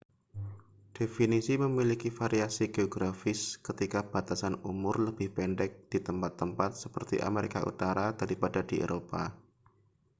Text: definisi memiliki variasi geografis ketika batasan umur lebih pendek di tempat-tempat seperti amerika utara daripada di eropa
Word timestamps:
definisi 0.97 1.53
memiliki 1.65 2.09
variasi 2.19 2.63
geografis 2.75 3.41
ketika 3.67 3.99
batasan 4.11 4.55
umur 4.71 4.95
lebih 5.07 5.27
pendek 5.37 5.71
di 5.93 5.99
tempat-tempat 6.07 6.71
seperti 6.83 7.15
amerika 7.29 7.59
utara 7.71 8.05
daripada 8.21 8.59
di 8.69 8.75
eropa 8.85 9.23